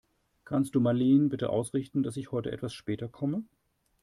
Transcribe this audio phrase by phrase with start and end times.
[0.45, 3.43] Kannst du Marleen bitte ausrichten, dass ich heute etwas später komme?